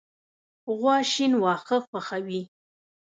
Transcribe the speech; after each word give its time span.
غوا 0.77 0.95
شین 1.11 1.33
واښه 1.43 1.77
خوښوي. 1.87 2.41